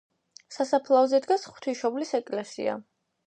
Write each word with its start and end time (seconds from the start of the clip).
სასაფლაოზე 0.55 1.19
დგას 1.27 1.45
ღვთისმშობლის 1.51 2.15
ეკლესია. 2.21 2.79